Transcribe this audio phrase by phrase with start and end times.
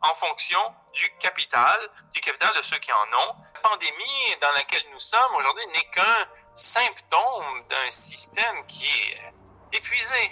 [0.00, 0.60] en fonction
[0.92, 1.78] du capital,
[2.12, 3.34] du capital de ceux qui en ont.
[3.54, 9.32] La pandémie dans laquelle nous sommes aujourd'hui n'est qu'un symptôme d'un système qui est
[9.72, 10.30] épuisé.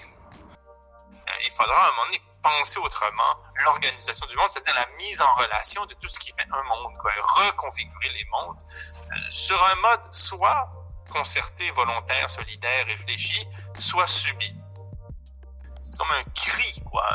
[1.29, 5.21] Euh, il faudra à un moment donné penser autrement l'organisation du monde, c'est-à-dire la mise
[5.21, 9.75] en relation de tout ce qui fait un monde, reconfigurer les mondes euh, sur un
[9.77, 10.69] mode soit
[11.11, 13.47] concerté, volontaire, solidaire, réfléchi,
[13.79, 14.55] soit subi
[15.79, 17.07] c'est comme un cri, quoi.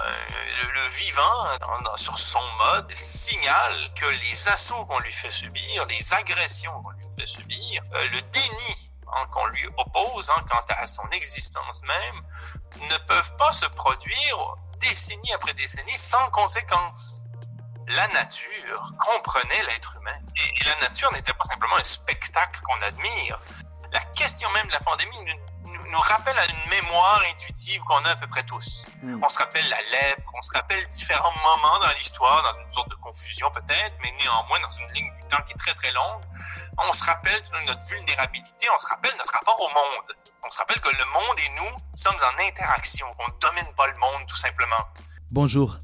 [0.74, 6.82] Le, vivant, sur son mode, signale que les assauts qu'on lui fait subir, les agressions
[6.84, 11.08] qu'on lui fait subir, euh, le déni hein, qu'on lui oppose hein, quant à son
[11.10, 17.24] existence même, ne peuvent pas se produire décennie après décennie sans conséquence.
[17.88, 20.18] La nature comprenait l'être humain.
[20.38, 23.40] Et, et la nature n'était pas simplement un spectacle qu'on admire.
[23.92, 25.18] La question même de la pandémie
[25.66, 28.86] nous rappelle à une mémoire intuitive qu'on a à peu près tous.
[29.04, 29.22] Mm.
[29.24, 32.90] On se rappelle la lèpre, on se rappelle différents moments dans l'histoire, dans une sorte
[32.90, 36.24] de confusion peut-être, mais néanmoins dans une ligne du temps qui est très très longue.
[36.78, 40.16] On se rappelle notre vulnérabilité, on se rappelle notre rapport au monde.
[40.46, 43.88] On se rappelle que le monde et nous sommes en interaction, qu'on ne domine pas
[43.88, 44.84] le monde tout simplement.
[45.32, 45.78] Bonjour,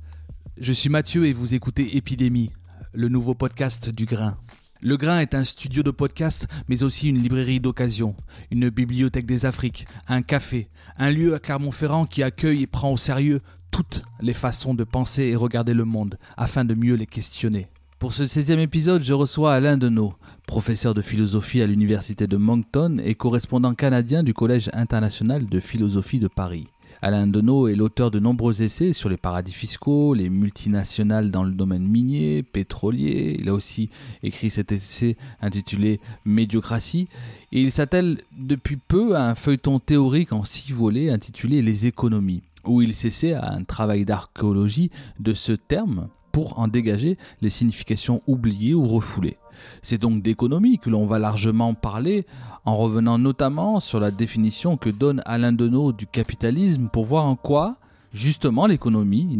[0.59, 2.53] je suis Mathieu et vous écoutez Épidémie,
[2.93, 4.37] le nouveau podcast du grain.
[4.81, 8.15] Le Grain est un studio de podcast, mais aussi une librairie d'occasion,
[8.51, 12.97] une bibliothèque des Afriques, un café, un lieu à Clermont-Ferrand qui accueille et prend au
[12.97, 17.65] sérieux toutes les façons de penser et regarder le monde, afin de mieux les questionner.
[17.97, 20.13] Pour ce 16e épisode, je reçois Alain Deneau,
[20.45, 26.19] professeur de philosophie à l'université de Moncton et correspondant canadien du Collège international de philosophie
[26.19, 26.67] de Paris.
[27.01, 31.51] Alain Deneau est l'auteur de nombreux essais sur les paradis fiscaux, les multinationales dans le
[31.51, 33.37] domaine minier, pétrolier.
[33.39, 33.89] Il a aussi
[34.23, 37.07] écrit cet essai intitulé Médiocratie.
[37.51, 42.41] Et il s'attelle depuis peu à un feuilleton théorique en six volets intitulé Les économies,
[42.65, 48.21] où il s'essaie à un travail d'archéologie de ce terme pour en dégager les significations
[48.27, 49.37] oubliées ou refoulées.
[49.81, 52.25] C'est donc d'économie que l'on va largement parler,
[52.65, 57.35] en revenant notamment sur la définition que donne Alain Deneau du capitalisme pour voir en
[57.35, 57.77] quoi,
[58.13, 59.37] justement, l'économie,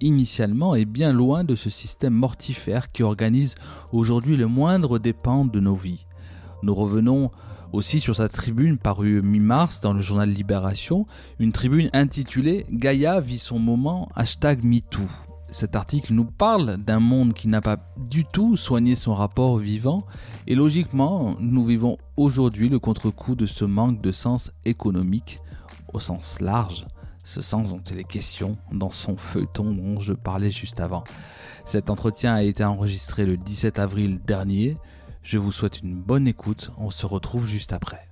[0.00, 3.54] initialement, est bien loin de ce système mortifère qui organise
[3.92, 6.06] aujourd'hui le moindre dépend de nos vies.
[6.62, 7.30] Nous revenons
[7.72, 11.06] aussi sur sa tribune parue mi-mars dans le journal Libération,
[11.38, 17.32] une tribune intitulée Gaïa vit son moment, hashtag MeToo cet article nous parle d'un monde
[17.32, 20.04] qui n'a pas du tout soigné son rapport vivant
[20.46, 25.40] et logiquement nous vivons aujourd'hui le contre-coup de ce manque de sens économique
[25.92, 26.86] au sens large,
[27.24, 31.04] ce sens dont il est question dans son feuilleton dont je parlais juste avant.
[31.64, 34.76] Cet entretien a été enregistré le 17 avril dernier.
[35.22, 38.06] Je vous souhaite une bonne écoute, on se retrouve juste après.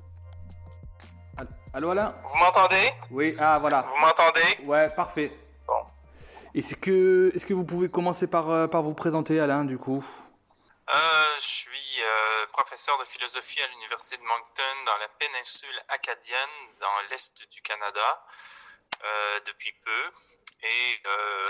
[1.74, 2.14] Allô Alain?
[2.24, 2.90] Vous m'entendez?
[3.10, 3.86] Oui, ah voilà.
[3.90, 4.66] Vous m'entendez?
[4.66, 5.30] Ouais, parfait.
[6.56, 10.02] Est-ce que, est que vous pouvez commencer par, euh, par vous présenter, Alain, du coup?
[10.88, 16.56] Euh, Je suis euh, professeur de philosophie à l'Université de Moncton dans la péninsule acadienne,
[16.80, 18.24] dans l'Est du Canada,
[19.44, 20.10] depuis peu,
[20.62, 21.02] et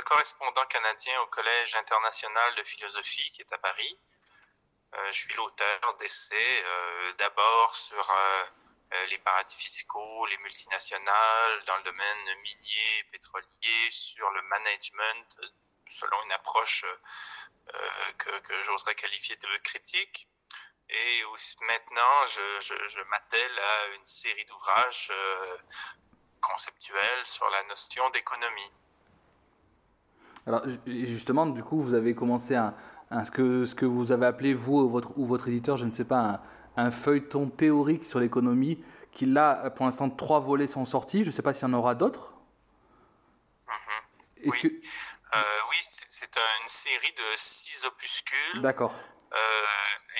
[0.04, 3.96] correspondant canadien au Collège international de philosophie qui est à Paris.
[5.06, 6.64] je suis l'auteur d'essais
[7.18, 8.04] d'abord sur
[9.10, 15.46] les paradis fiscaux, les multinationales, dans le domaine minier, pétrolier, sur le management, euh,
[15.88, 16.84] selon une approche
[17.74, 20.28] euh, que, j'oserais qualifier de critique.
[20.88, 21.22] Et
[21.62, 25.56] maintenant, je, je, m'attelle à une série d'ouvrages euh,
[26.40, 28.70] conceptuels sur la notion d'économie.
[30.46, 32.72] Alors justement, du coup, vous avez commencé à
[33.24, 35.90] ce, que, ce que vous avez appelé, vous ou votre, ou votre éditeur, je ne
[35.90, 36.40] sais pas,
[36.76, 38.82] un, feuilleton théorique sur l'économie
[39.12, 41.22] qui là, pour l'instant, trois volets sont sortis.
[41.22, 42.32] Je ne sais pas s'il y en aura d'autres.
[43.66, 44.48] Mmh.
[44.50, 44.68] Oui, que...
[44.68, 48.62] euh, oui c'est une série de six opuscules.
[48.62, 48.94] D'accord.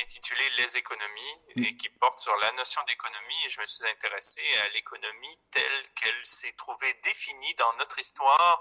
[0.03, 4.41] intitulé Les économies et qui porte sur la notion d'économie et je me suis intéressé
[4.65, 8.61] à l'économie telle qu'elle s'est trouvée définie dans notre histoire,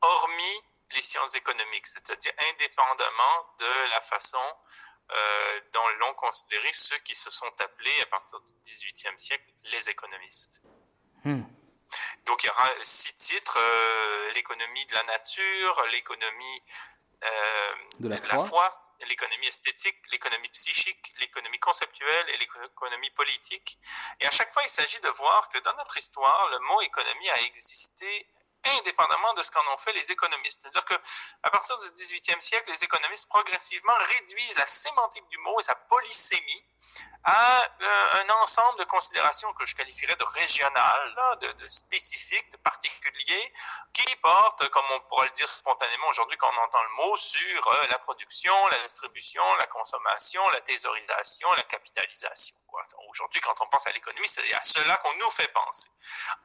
[0.00, 0.62] hormis
[0.92, 4.38] les sciences économiques, c'est-à-dire indépendamment de la façon
[5.10, 9.90] euh, dont l'ont considéré ceux qui se sont appelés à partir du 18e siècle les
[9.90, 10.62] économistes.
[11.24, 11.42] Hmm.
[12.24, 16.62] Donc il y aura six titres euh, l'économie de la nature, l'économie
[17.24, 23.78] euh, de la foi l'économie esthétique, l'économie psychique, l'économie conceptuelle et l'économie politique.
[24.20, 27.28] Et à chaque fois, il s'agit de voir que dans notre histoire, le mot économie
[27.30, 28.26] a existé
[28.78, 30.62] indépendamment de ce qu'en ont fait les économistes.
[30.62, 35.62] C'est-à-dire qu'à partir du 18e siècle, les économistes progressivement réduisent la sémantique du mot et
[35.62, 36.64] sa polysémie
[37.24, 43.52] à euh, un ensemble de considérations que je qualifierais de régionales, de, spécifiques, de particuliers,
[43.92, 47.68] qui portent, comme on pourrait le dire spontanément aujourd'hui quand on entend le mot, sur
[47.68, 52.56] euh, la production, la distribution, la consommation, la thésaurisation, la capitalisation.
[53.08, 55.88] Aujourd'hui, quand on pense à l'économie, c'est à cela qu'on nous fait penser.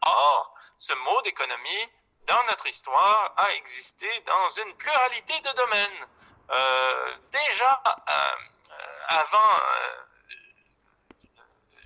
[0.02, 1.92] Or, ce mot d'économie
[2.31, 6.07] dans notre histoire, a existé dans une pluralité de domaines.
[6.50, 9.51] Euh, déjà, euh, euh, avant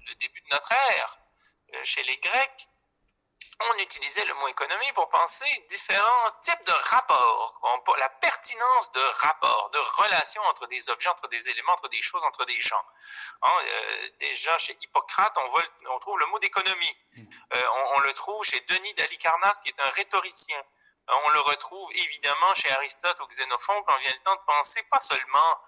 [0.07, 1.17] le début de notre ère,
[1.83, 2.67] chez les Grecs,
[3.59, 7.61] on utilisait le mot économie pour penser différents types de rapports,
[7.97, 12.23] la pertinence de rapports, de relations entre des objets, entre des éléments, entre des choses,
[12.25, 12.83] entre des gens.
[13.41, 16.97] Hein, euh, déjà, chez Hippocrate, on, voit, on trouve le mot d'économie.
[17.53, 17.63] Euh,
[17.95, 20.61] on, le trouve chez Denis d'Alicarnasse, qui est un rhétoricien.
[21.09, 24.83] Euh, on le retrouve évidemment chez Aristote ou Xénophon quand vient le temps de penser
[24.91, 25.59] pas seulement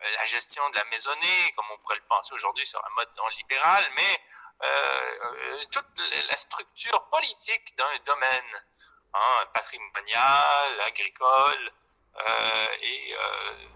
[0.00, 3.08] la gestion de la maisonnée, comme on pourrait le penser aujourd'hui sur un mode
[3.38, 4.20] libéral, mais
[4.62, 8.64] euh, toute la structure politique d'un domaine
[9.12, 11.72] hein, patrimonial, agricole
[12.16, 13.68] euh, et, euh,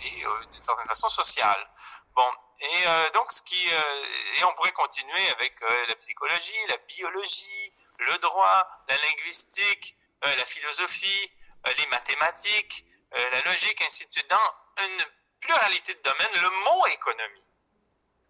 [0.00, 1.68] et d'une certaine façon sociale.
[2.14, 8.18] Bon, et donc ce qui et on pourrait continuer avec la psychologie, la biologie, le
[8.18, 11.32] droit, la linguistique, la philosophie,
[11.76, 14.28] les mathématiques, la logique, ainsi de suite.
[14.28, 15.04] Dans une
[15.40, 17.48] pluralité de domaines, le mot économie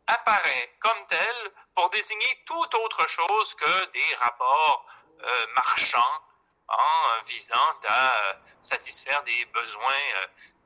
[0.09, 4.87] apparaît comme tel pour désigner tout autre chose que des rapports
[5.23, 6.23] euh, marchands
[6.69, 10.03] en visant à euh, satisfaire des besoins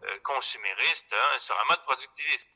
[0.04, 2.50] euh, consuméristes hein, sur un mode productiviste.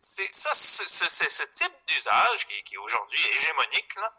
[0.00, 4.12] C'est ça, c'est ce type d'usage qui, est aujourd'hui hégémonique là,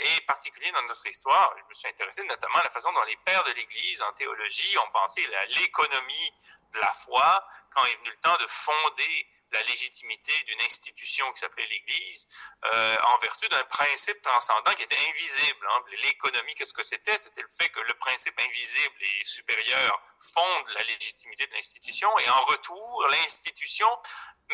[0.00, 1.54] et particulier dans notre histoire.
[1.56, 4.76] Je me suis intéressé notamment à la façon dont les pères de l'Église en théologie
[4.78, 6.32] ont pensé l'économie
[6.72, 11.40] de la foi quand est venu le temps de fonder la légitimité d'une institution qui
[11.40, 12.26] s'appelait l'Église
[12.72, 15.66] euh, en vertu d'un principe transcendant qui était invisible.
[15.70, 15.84] Hein.
[16.02, 17.16] L'économie, qu'est-ce que c'était?
[17.18, 22.28] C'était le fait que le principe invisible et supérieur fonde la légitimité de l'institution et
[22.30, 23.88] en retour, l'institution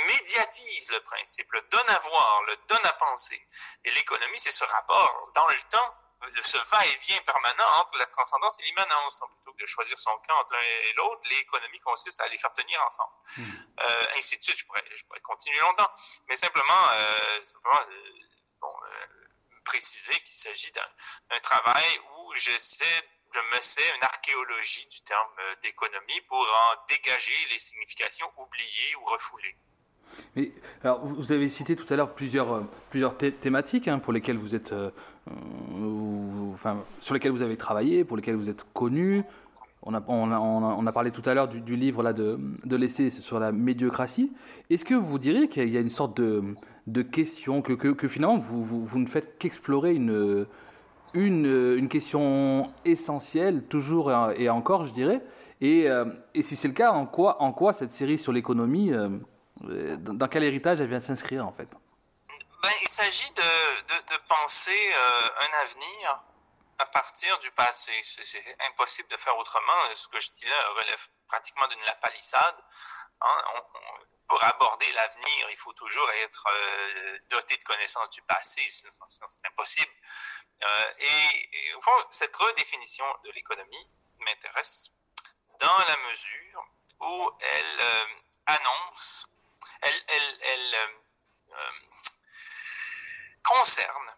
[0.07, 3.41] médiatise le principe, le donne à voir, le donne à penser.
[3.85, 5.95] Et l'économie, c'est ce rapport dans le temps
[6.43, 9.21] ce va-et-vient permanent entre la transcendance et l'immanence.
[9.37, 12.53] Plutôt que de choisir son camp entre l'un et l'autre, l'économie consiste à les faire
[12.55, 13.13] tenir ensemble.
[13.37, 13.43] Hmm.
[13.81, 15.91] Euh, ainsi de suite, je pourrais, je pourrais, continuer longtemps.
[16.29, 18.11] Mais simplement, euh, simplement euh,
[18.61, 19.07] bon, euh,
[19.65, 21.87] préciser qu'il s'agit d'un travail
[22.17, 25.29] où j'essaie je me sais une archéologie du terme
[25.63, 29.55] d'économie pour en dégager les significations oubliées ou refoulées.
[30.35, 30.51] Mais,
[30.83, 34.73] alors, vous avez cité tout à l'heure plusieurs, plusieurs thématiques hein, pour lesquelles vous êtes
[37.01, 39.23] sur lesquels vous avez travaillé, pour lesquels vous êtes connu.
[39.83, 44.33] On a, parlé tout à l'heure du, livre là de, de l'essai sur la médiocratie.
[44.71, 46.43] Est-ce que vous diriez qu'il y a une sorte de,
[46.87, 50.47] de question, que, que, finalement vous, vous, ne faites qu'explorer une,
[51.15, 55.23] une, une, question essentielle, toujours et encore, je dirais
[55.61, 58.93] et, euh, et si c'est le cas, en quoi, en quoi cette série sur l'économie,
[58.93, 59.09] euh,
[59.97, 61.69] dans quel héritage elle vient s'inscrire en fait?
[62.63, 66.23] Ben, il s'agit de, de, de, penser euh, un avenir
[66.79, 67.93] à partir du passé.
[68.03, 69.95] C'est impossible de faire autrement.
[69.95, 72.57] Ce que je dis là relève pratiquement d'une lapalissade.
[73.21, 73.63] Hein.
[74.29, 79.47] pour aborder l'avenir, il faut toujours être euh, doté de connaissances du passé, sinon c'est
[79.47, 79.93] impossible.
[80.63, 84.91] Euh, et, au fond, cette redéfinition de l'économie m'intéresse
[85.59, 86.65] dans la mesure
[87.01, 88.07] où elle euh,
[88.47, 89.27] annonce,
[89.83, 90.93] elle, elle, elle
[93.43, 94.17] concerne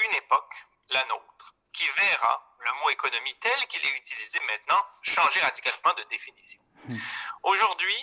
[0.00, 0.54] une époque,
[0.90, 6.02] la nôtre, qui verra le mot économie tel qu'il est utilisé maintenant changer radicalement de
[6.04, 6.60] définition.
[6.88, 6.96] Hmm.
[7.42, 7.96] Aujourd'hui,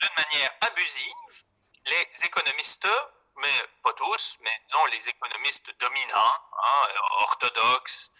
[0.00, 1.44] d'une manière abusive,
[1.86, 2.86] les économistes,
[3.36, 6.88] mais pas tous, mais disons les économistes dominants, hein,
[7.20, 8.12] orthodoxes,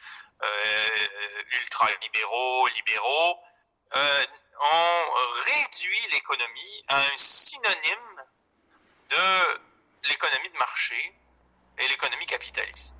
[0.42, 3.38] euh, ultra-libéraux, libéraux,
[3.96, 4.26] euh,
[4.60, 5.10] ont
[5.44, 8.24] réduit l'économie à un synonyme
[9.10, 9.60] de
[10.08, 11.14] l'économie de marché
[11.78, 12.96] et l'économie capitaliste.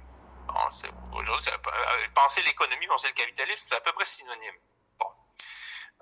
[1.13, 1.51] Aujourd'hui,
[2.15, 4.59] penser l'économie, penser le capitalisme, c'est à peu près synonyme.
[4.99, 5.07] Bon.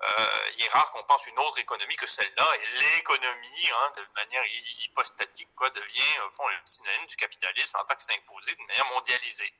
[0.01, 4.07] Euh, il est rare qu'on pense une autre économie que celle-là, et l'économie, hein, de
[4.15, 4.43] manière
[4.79, 8.61] hypostatique, quoi, devient au fond, le synonyme du capitalisme en tant que c'est imposé de
[8.63, 9.53] manière mondialisée.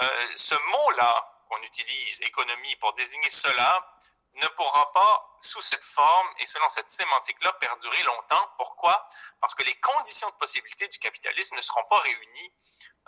[0.00, 3.96] Euh, ce mot-là qu'on utilise, économie, pour désigner cela,
[4.34, 8.50] ne pourra pas, sous cette forme et selon cette sémantique-là, perdurer longtemps.
[8.56, 9.06] Pourquoi?
[9.40, 12.52] Parce que les conditions de possibilité du capitalisme ne seront pas réunies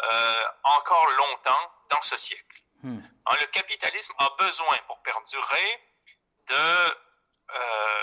[0.02, 2.62] euh, encore longtemps dans ce siècle.
[2.82, 2.98] Hmm.
[3.26, 5.82] Hein, le capitalisme a besoin, pour perdurer,
[6.46, 8.02] de, euh,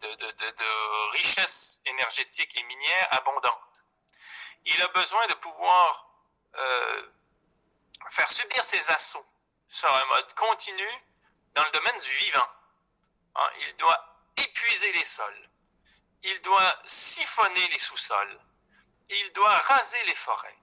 [0.00, 3.86] de, de, de, richesses énergétiques et minières abondantes.
[4.66, 6.10] Il a besoin de pouvoir
[6.56, 7.02] euh,
[8.10, 9.26] faire subir ses assauts
[9.68, 10.88] sur un mode continu
[11.56, 12.48] dans le domaine du vivant.
[13.34, 14.04] Hein, il doit
[14.36, 15.50] épuiser les sols.
[16.22, 18.38] Il doit siphonner les sous-sols.
[19.08, 20.58] Il doit raser les forêts.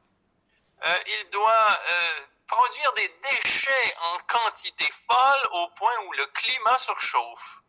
[0.85, 6.77] Euh, il doit euh, produire des déchets en quantité folle au point où le climat
[6.77, 7.61] surchauffe.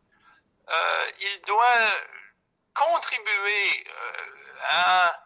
[0.68, 1.92] Euh, il doit
[2.74, 3.86] contribuer
[4.70, 5.18] à,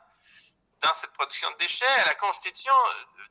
[0.81, 2.75] dans cette production de déchets à la constitution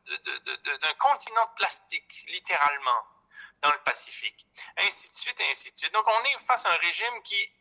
[0.08, 3.06] d'un continent de plastique, littéralement
[3.62, 4.46] dans le Pacifique,
[4.78, 5.94] ainsi de suite, ainsi de suite.
[5.94, 7.52] Donc, on est face à un régime qui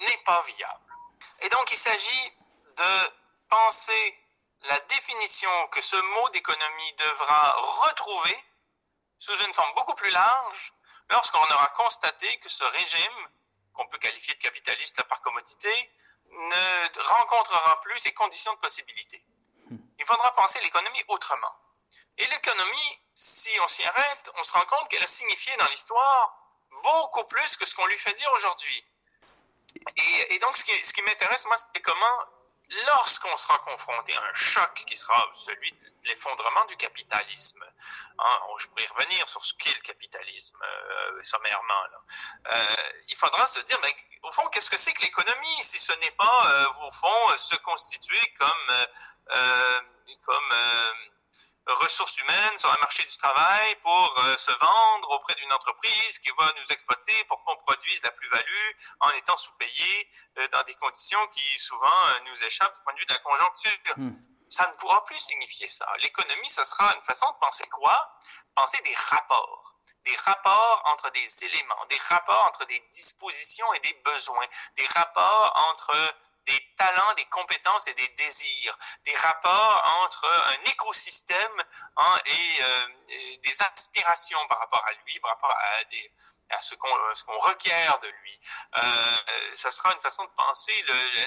[0.00, 0.94] n'est pas viable.
[1.42, 2.32] Et donc, il s'agit
[2.76, 3.10] de
[3.48, 4.18] penser
[4.62, 8.44] la définition que ce mot d'économie devra retrouver
[9.18, 10.72] sous une forme beaucoup plus large
[11.10, 13.28] lorsqu'on aura constaté que ce régime,
[13.74, 15.90] qu'on peut qualifier de capitaliste par commodité,
[16.30, 19.22] ne rencontrera plus ces conditions de possibilité.
[19.98, 21.54] Il faudra penser l'économie autrement.
[22.18, 26.36] Et l'économie, si on s'y arrête, on se rend compte qu'elle a signifié dans l'histoire
[26.82, 28.84] beaucoup plus que ce qu'on lui fait dire aujourd'hui.
[30.30, 32.18] Et, donc, ce qui, m'intéresse, moi, c'est comment,
[32.86, 37.62] lorsqu'on sera confronté à un choc qui sera celui de l'effondrement du capitalisme,
[38.18, 41.84] hein, je pourrais revenir sur ce qu'est le capitalisme euh, sommairement,
[42.52, 42.76] euh,
[43.08, 46.10] il faudra se dire, mais au fond, qu'est-ce que c'est que l'économie si ce n'est
[46.12, 48.86] pas, euh, au fond, se constituer comme,
[50.24, 50.54] comme
[51.66, 56.30] ressources humaines sur le marché du travail pour euh, se vendre auprès d'une entreprise qui
[56.38, 61.26] va nous exploiter pour qu'on produise la plus-value en étant sous-payé euh, dans des conditions
[61.28, 63.72] qui souvent euh, nous échappent du point de vue de la conjoncture.
[63.96, 64.14] Hmm.
[64.48, 65.86] Ça ne pourra plus signifier ça.
[65.98, 68.18] L'économie, ce sera une façon de penser quoi?
[68.54, 73.92] Penser des rapports des rapports entre des éléments, des rapports entre des dispositions et des
[74.04, 76.14] besoins, des rapports entre
[76.46, 81.62] des talents, des compétences et des désirs, des rapports entre un écosystème
[81.96, 86.12] hein, euh, et, des aspirations par rapport à lui, par rapport à, des,
[86.50, 88.40] à ce qu'on requiert de lui.
[88.76, 89.16] Euh,
[89.54, 90.74] ça sera une façon de penser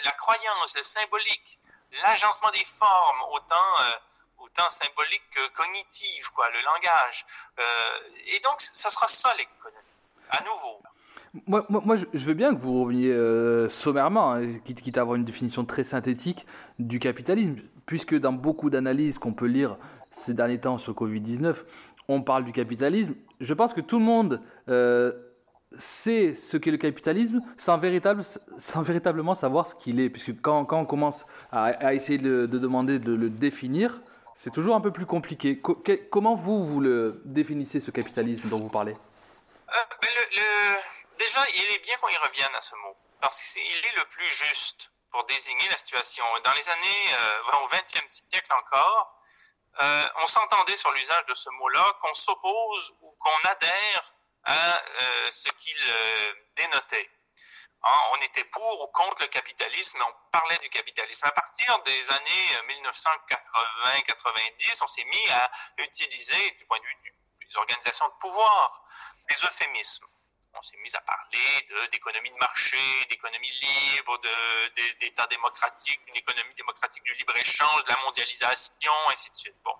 [0.03, 1.59] la croyance, le symbolique,
[1.91, 3.93] l'agencement des formes, autant euh,
[4.39, 7.25] autant symbolique que cognitive, quoi, le langage.
[7.59, 9.77] Euh, et donc, ça sera ça l'économie,
[10.29, 10.81] à nouveau.
[11.47, 15.25] Moi, moi, je veux bien que vous reveniez euh, sommairement, hein, quitte, à avoir une
[15.25, 16.45] définition très synthétique
[16.77, 17.55] du capitalisme,
[17.87, 19.77] puisque dans beaucoup d'analyses qu'on peut lire
[20.11, 21.55] ces derniers temps sur Covid-19,
[22.07, 23.15] on parle du capitalisme.
[23.39, 25.11] Je pense que tout le monde euh,
[25.71, 28.21] sait ce qu'est le capitalisme sans, véritable,
[28.59, 33.11] sans véritablement savoir ce qu'il est, puisque quand, on commence à, essayer de, demander de
[33.11, 34.03] le définir,
[34.35, 35.59] c'est toujours un peu plus compliqué.
[36.11, 38.93] comment vous, vous le définissez, ce capitalisme dont vous parlez?
[38.93, 40.09] Euh, ben,
[41.17, 44.29] Déjà, il est bien qu'on y revienne à ce mot, parce qu'il est le plus
[44.29, 46.25] juste pour désigner la situation.
[46.43, 49.19] Dans les années, euh, au 20e siècle encore,
[49.81, 54.13] euh, on s'entendait sur l'usage de ce mot-là, qu'on s'oppose ou qu'on adhère
[54.45, 55.77] à euh, ce qu'il
[56.55, 57.09] dénotait.
[57.83, 61.27] Hein, on était pour ou contre le capitalisme, on parlait du capitalisme.
[61.27, 66.97] À partir des années 1980-90, on s'est mis à utiliser, du point de vue
[67.47, 68.83] des organisations de pouvoir,
[69.29, 70.07] des euphémismes
[70.55, 74.19] on s'est mis à parler d'économie de, marché, d'économie libre,
[74.99, 79.55] d'État démocratique, d'une économie démocratique du libre-échange, de la mondialisation, ainsi de suite.
[79.63, 79.75] Bon,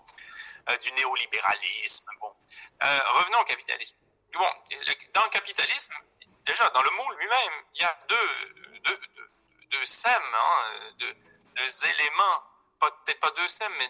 [0.69, 2.05] euh, du néolibéralisme.
[2.19, 2.35] Bon,
[2.83, 3.97] euh, revenons au capitalisme.
[4.33, 4.49] Bon,
[5.13, 5.93] dans le capitalisme,
[6.45, 9.29] déjà, dans le mot lui-même, il y a deux, deux, deux,
[9.71, 11.13] deux sèmes, hein, deux,
[11.55, 12.52] deux éléments
[13.05, 13.89] peut-être pas deux sèmes, mais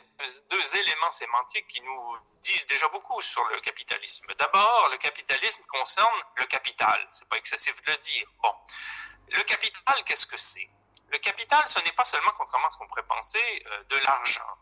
[0.50, 4.28] deux éléments sémantiques qui nous disent déjà beaucoup sur le capitalisme.
[4.38, 7.08] D'abord, le capitalisme concerne le capital.
[7.12, 8.28] C'est pas excessif de le dire.
[8.42, 8.54] Bon.
[9.30, 10.70] Le capital, qu'est-ce que c'est?
[11.10, 14.58] Le capital, ce n'est pas seulement, contrairement à ce qu'on pourrait penser, euh, de l'argent.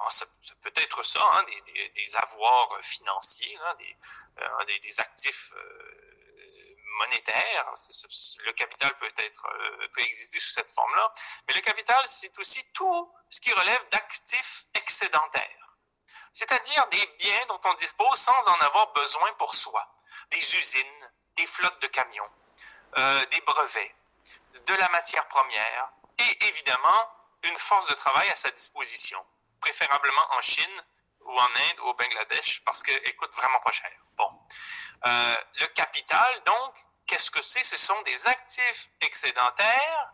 [0.00, 0.26] Ah, ça,
[0.60, 1.44] peut être ça, hein,
[1.94, 3.74] des, avoirs financiers, hein,
[4.38, 6.11] euh, des, des, actifs euh,
[6.98, 7.72] monétaire.
[8.44, 11.12] Le capital euh, peut exister sous cette forme-là,
[11.48, 15.76] mais le capital c'est aussi tout ce qui relève d'actifs excédentaires,
[16.32, 19.86] c'est-à-dire des biens dont on dispose sans en avoir besoin pour soi,
[20.30, 22.30] des usines, des flottes de camions,
[22.98, 23.94] euh, des brevets,
[24.66, 27.10] de la matière première et évidemment
[27.44, 29.24] une force de travail à sa disposition,
[29.60, 30.82] préférablement en Chine
[31.20, 33.90] ou en Inde ou au Bangladesh parce qu'elle coûte vraiment pas cher.
[34.16, 34.30] Bon.
[35.04, 36.74] Euh, le capital, donc,
[37.06, 37.62] qu'est-ce que c'est?
[37.62, 40.12] Ce sont des actifs excédentaires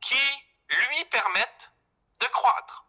[0.00, 1.70] qui lui permettent
[2.20, 2.84] de croître.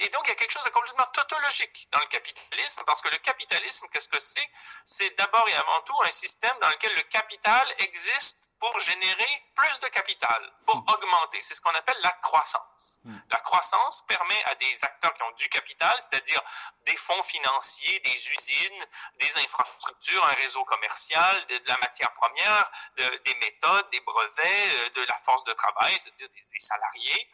[0.00, 3.08] Et donc, il y a quelque chose de complètement tautologique dans le capitalisme, parce que
[3.08, 4.50] le capitalisme, qu'est-ce que c'est?
[4.84, 9.78] C'est d'abord et avant tout un système dans lequel le capital existe pour générer plus
[9.80, 10.88] de capital, pour hmm.
[10.94, 11.42] augmenter.
[11.42, 12.98] C'est ce qu'on appelle la croissance.
[13.04, 13.18] Hmm.
[13.30, 16.40] La croissance permet à des acteurs qui ont du capital, c'est-à-dire
[16.86, 18.84] des fonds financiers, des usines,
[19.18, 25.02] des infrastructures, un réseau commercial, de, la matière première, des méthodes, des brevets, euh, de
[25.02, 27.28] la force de travail, c'est-à-dire des salariés,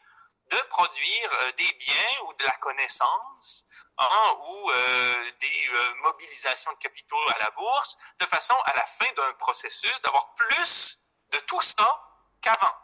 [0.50, 3.66] de produire euh, des biens ou de la connaissance
[3.98, 8.84] hein, ou euh, des euh, mobilisations de capitaux à la bourse, de façon à la
[8.84, 10.99] fin d'un processus d'avoir plus
[11.30, 11.88] de tout ça
[12.40, 12.76] qu'avant.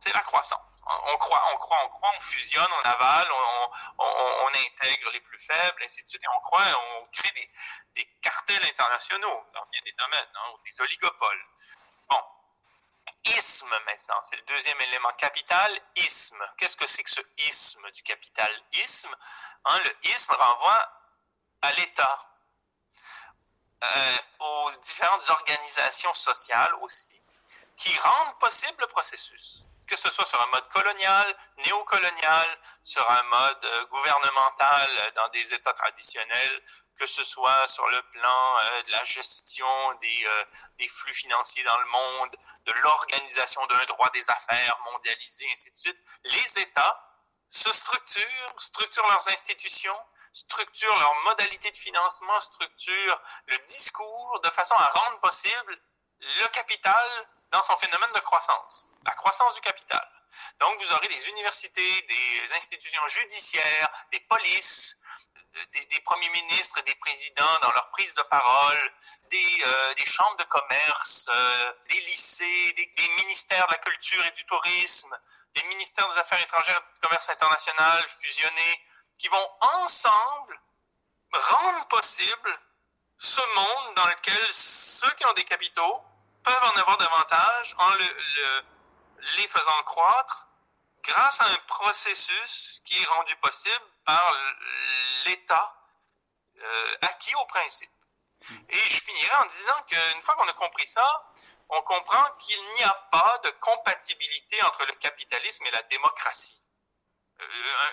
[0.00, 0.60] C'est la croissance.
[0.90, 5.82] On croit, on croit, on croit, on fusionne, on avale, on, intègre les plus faibles,
[5.84, 6.24] ainsi de suite.
[6.24, 7.30] Et on croit, on crée
[7.94, 11.46] des, cartels internationaux dans bien des domaines, hein, des oligopoles.
[12.08, 12.22] Bon,
[13.24, 16.42] isme maintenant, c'est le deuxième élément capital, isme.
[16.56, 19.14] Qu'est-ce que c'est que ce isme du capital isme?
[19.66, 20.92] Hein, Le isme renvoie
[21.62, 22.28] à l'État,
[23.84, 27.17] euh, aux différentes organisations sociales aussi,
[27.78, 29.62] qui rendent possible le processus.
[29.88, 35.54] Que ce soit sur un mode colonial, néocolonial, sur un mode euh, gouvernemental dans des
[35.54, 36.62] États traditionnels,
[36.98, 40.44] que ce soit sur le plan euh, de la gestion des, euh,
[40.78, 45.76] des, flux financiers dans le monde, de l'organisation d'un droit des affaires mondialisé, ainsi de
[45.76, 47.00] suite, les États
[47.46, 49.98] se structurent, structurent leurs institutions,
[50.34, 55.80] structurent leurs modalités de financement, structurent le discours de façon à rendre possible
[56.20, 57.08] le capital
[57.50, 60.06] dans son phénomène de croissance, la croissance du capital.
[60.60, 64.96] Donc, vous aurez des universités, des institutions judiciaires, des polices,
[65.72, 68.92] des, premiers ministres, des présidents dans leur prise de parole,
[69.30, 74.44] des, euh, chambres de commerce, euh, des lycées, des, ministères de la culture et du
[74.46, 75.16] tourisme,
[75.54, 78.80] des ministères des Affaires étrangères et du commerce international fusionnés,
[79.18, 79.50] qui vont
[79.82, 80.60] ensemble
[81.32, 82.58] rendre possible
[83.18, 86.02] ce monde dans lequel ceux qui ont des capitaux
[86.48, 87.92] peuvent en avoir davantage en
[89.36, 90.48] les faisant croître
[91.02, 94.34] grâce à un processus qui est rendu possible par
[95.26, 95.74] l'État
[96.60, 97.90] euh, acquis au principe.
[98.70, 101.32] Et je finirai en disant qu'une fois qu'on a compris ça,
[101.68, 106.64] on comprend qu'il n'y a pas de compatibilité entre le capitalisme et la démocratie.
[107.40, 107.44] Euh,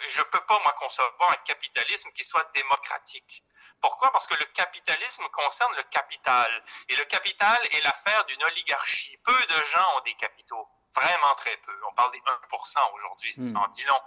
[0.08, 3.44] je ne peux pas, moi, concevoir un capitalisme qui soit démocratique.
[3.82, 4.12] Pourquoi?
[4.12, 6.64] Parce que le capitalisme concerne le capital.
[6.90, 9.18] Et le capital est l'affaire d'une oligarchie.
[9.18, 10.68] Peu de gens ont des capitaux.
[10.94, 11.78] Vraiment très peu.
[11.90, 13.34] On parle des 1% aujourd'hui.
[13.34, 13.58] Ça hmm.
[13.58, 14.02] en dit long.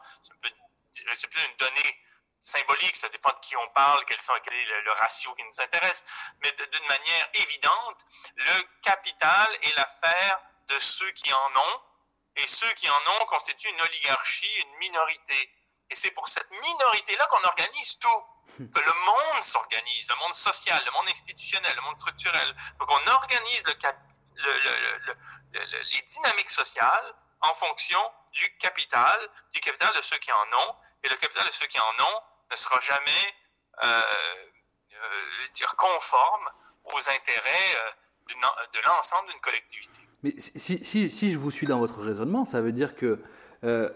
[0.91, 1.99] C'est plus une donnée
[2.41, 6.07] symbolique, ça dépend de qui on parle, quel, est le, ratio qui nous intéresse,
[6.41, 11.83] mais d'une manière évidente, le capital est l'affaire de ceux qui en ont,
[12.37, 15.53] et ceux qui en ont constituent une oligarchie, une minorité.
[15.91, 18.25] Et c'est pour cette minorité-là qu'on organise tout
[18.59, 22.55] que le monde s'organise, le monde social, le monde institutionnel, le monde structurel.
[22.79, 23.65] Donc on organise
[25.93, 27.99] les dynamiques sociales en fonction
[28.33, 29.17] du capital,
[29.53, 32.21] du capital de ceux qui en ont, et le capital de ceux qui en ont
[32.51, 33.25] ne sera jamais
[33.85, 36.49] euh, euh, dire conforme
[36.85, 38.35] aux intérêts euh,
[38.73, 40.01] de l'ensemble d'une collectivité.
[40.23, 43.23] Mais si, si, si, je vous suis dans votre raisonnement, ça veut dire que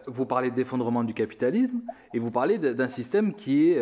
[0.07, 1.83] vous parlez d'effondrement du capitalisme
[2.15, 3.79] et vous parlez d'un système qui est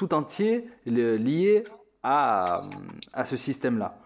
[0.00, 1.64] tout entier lié
[2.02, 2.62] à,
[3.12, 3.98] à ce système-là.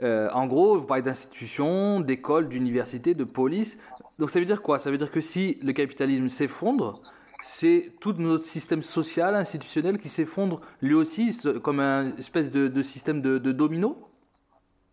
[0.00, 3.76] Euh, en gros, vous parlez d'institutions, d'écoles, d'universités, de police.
[4.20, 4.78] Donc ça veut dire quoi?
[4.78, 7.02] Ça veut dire que si le capitalisme s'effondre,
[7.42, 13.20] c'est tout notre système social, institutionnel qui s'effondre lui aussi, comme un espèce de, système
[13.20, 14.08] de, domino?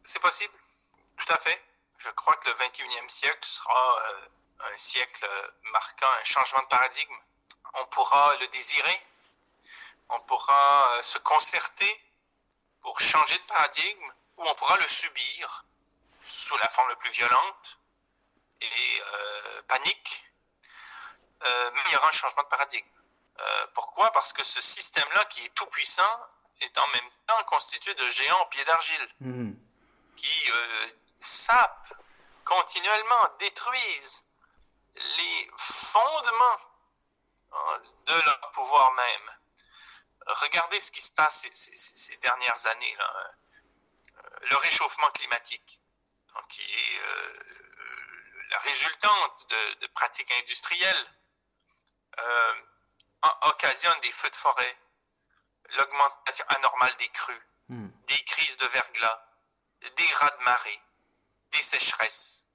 [0.03, 0.53] C'est possible,
[1.15, 1.61] tout à fait.
[1.99, 5.27] Je crois que le 21e siècle sera euh, un siècle
[5.71, 7.13] marquant un changement de paradigme.
[7.79, 8.97] On pourra le désirer,
[10.09, 12.01] on pourra euh, se concerter
[12.81, 15.65] pour changer de paradigme ou on pourra le subir
[16.21, 17.79] sous la forme la plus violente
[18.61, 20.25] et euh, panique.
[21.43, 22.87] Euh, mais il y aura un changement de paradigme.
[23.73, 24.11] pourquoi?
[24.11, 26.27] Parce que ce système-là, qui est tout puissant,
[26.59, 29.51] est en même temps constitué de géants au pied d'argile, mmh.
[30.17, 30.51] qui
[31.15, 31.93] sapent
[32.43, 34.25] continuellement, détruisent
[34.95, 36.59] les fondements
[37.53, 39.38] hein, de leur pouvoir même.
[40.27, 42.95] Regardez ce qui se passe ces, dernières années.
[42.97, 43.33] Là.
[44.49, 45.81] Le réchauffement climatique,
[46.49, 47.39] qui est euh,
[48.49, 49.49] la résultante
[49.81, 51.05] de, pratiques industrielles,
[52.19, 52.53] euh,
[53.41, 54.77] occasionne des feux de forêt,
[55.75, 57.89] l'augmentation anormale des crues, hmm.
[58.07, 59.25] des crises de verglas,
[59.95, 60.81] des rats de marée,
[61.51, 62.45] des sécheresses.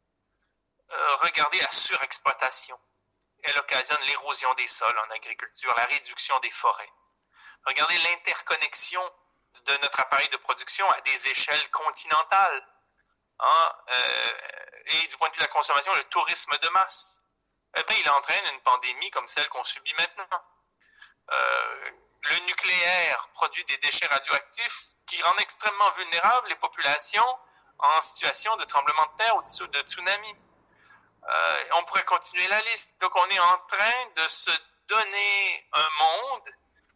[0.91, 2.79] Euh, regardez la surexploitation.
[3.43, 6.93] Elle occasionne l'érosion des sols en agriculture, la réduction des forêts.
[7.67, 9.03] Regardez l'interconnexion
[9.65, 12.69] de notre appareil de production à des échelles continentales.
[13.41, 14.31] Hein, euh,
[14.87, 17.23] et du point de vue de la consommation, le tourisme de masse.
[17.77, 20.45] Eh bien, il entraîne une pandémie comme celle qu'on subit maintenant.
[21.31, 21.91] Euh,
[22.29, 27.39] le nucléaire produit des déchets radioactifs qui rendent extrêmement vulnérables les populations
[27.79, 30.37] en situation de tremblement de terre ou de tsunami.
[31.29, 33.01] Euh, on pourrait continuer la liste.
[33.01, 34.51] Donc, on est en train de se
[34.87, 36.49] donner un monde,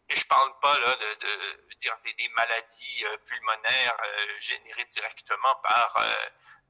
[0.09, 5.95] et je parle pas là de, dire des, maladies euh, pulmonaires euh, générées directement par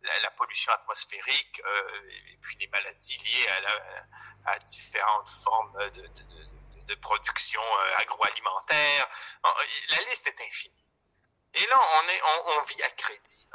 [0.01, 1.61] la, pollution atmosphérique,
[2.31, 3.49] et puis les maladies liées
[4.45, 7.61] à, différentes formes de, production
[7.97, 9.09] agroalimentaire.
[9.89, 10.85] La liste est infinie.
[11.53, 11.79] Et là,
[12.45, 13.47] on, vit à crédit.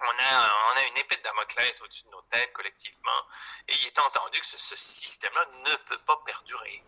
[0.00, 3.26] On a une épée de Damoclès au-dessus de nos têtes collectivement,
[3.68, 6.82] et il est entendu que ce, système-là ne peut pas perdurer.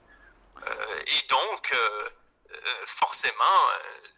[0.56, 2.08] Euh, et donc, euh,
[2.50, 3.58] euh, forcément,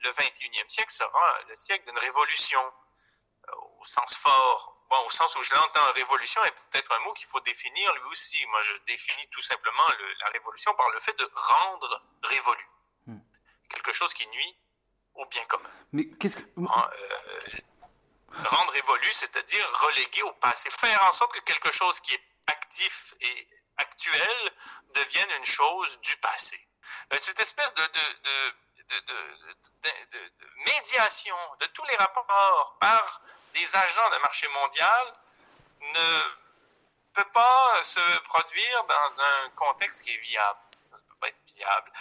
[0.03, 2.61] le 21e siècle sera le siècle d'une révolution,
[3.79, 4.77] au sens fort.
[4.91, 8.05] Bon, au sens où je l'entends, révolution est peut-être un mot qu'il faut définir lui
[8.11, 8.45] aussi.
[8.47, 9.89] Moi, je définis tout simplement
[10.21, 12.69] la révolution par le fait de rendre révolu.
[13.07, 13.19] Hmm.
[13.69, 14.57] Quelque chose qui nuit
[15.15, 15.71] au bien commun.
[15.93, 16.43] Mais qu'est-ce que...
[18.37, 23.15] Rendre révolu, c'est-à-dire reléguer au passé, faire en sorte que quelque chose qui est actif
[23.21, 24.53] et actuel
[24.95, 26.59] devienne une chose du passé.
[27.13, 27.83] Euh, cette espèce de,
[30.67, 35.15] médiation de tous les rapports par des agents de marché mondial
[35.95, 36.23] ne
[37.13, 40.59] peut pas se produire dans un contexte qui est viable.
[40.93, 41.93] Ça ne peut pas être viable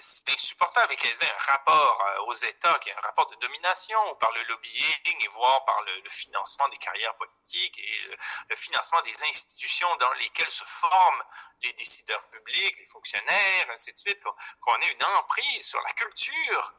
[0.00, 3.98] c'est insupportable qu'ils aient un rapport euh, aux États, qui est un rapport de domination,
[4.16, 8.16] par le lobbying, et voire par le, financement des carrières politiques et
[8.48, 11.22] le, financement des institutions dans lesquelles se forment
[11.62, 14.20] les décideurs publics, les fonctionnaires, ainsi de suite,
[14.60, 16.74] qu'on ait une emprise sur la culture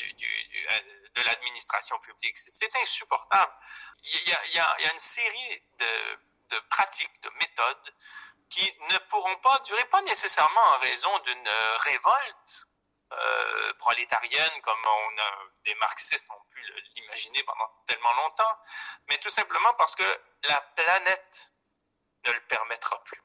[0.00, 0.80] euh,
[1.14, 2.38] de l'administration publique.
[2.38, 3.52] C'est insupportable.
[4.04, 7.94] Il y, a, une série de pratiques, de méthodes
[8.48, 12.66] qui ne pourront pas durer, pas nécessairement en raison d'une euh, révolte
[13.12, 16.60] euh, prolétarienne comme on a, des marxistes ont pu
[16.96, 18.58] l'imaginer pendant tellement longtemps,
[19.08, 21.52] mais tout simplement parce que la planète
[22.26, 23.22] ne le permettra plus.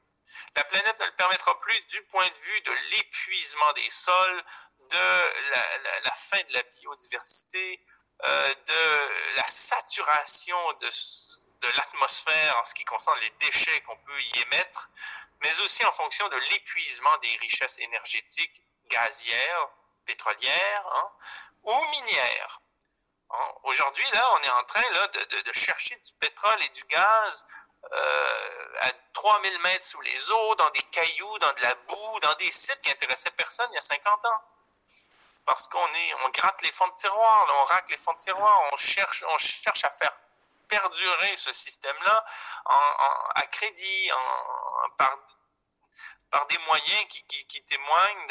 [0.54, 4.44] La planète ne le permettra plus du point de vue de l'épuisement des sols,
[4.90, 7.84] de la, fin de la biodiversité,
[8.24, 14.20] euh, de la saturation de, de l'atmosphère en ce qui concerne les déchets qu'on peut
[14.20, 14.88] y émettre,
[15.40, 19.68] mais aussi en fonction de l'épuisement des richesses énergétiques gazières,
[20.04, 21.10] pétrolières hein,
[21.64, 22.60] ou minières.
[23.30, 26.84] Hein, aujourd'hui, là, on est en train là, de, de, chercher du pétrole et du
[26.84, 27.46] gaz
[27.92, 32.34] euh, à 3000 mètres sous les eaux, dans des cailloux, dans de la boue, dans
[32.34, 34.40] des sites qui intéressaient personne il y a 50 ans.
[35.44, 38.60] Parce qu'on est, on gratte les fonds de tiroir, on racle les fonds de tiroir,
[38.72, 40.12] on cherche, on cherche à faire
[40.68, 42.24] perdurer ce système-là
[43.34, 44.10] à crédit,
[44.96, 45.18] par,
[46.30, 48.26] par des moyens qui, témoignent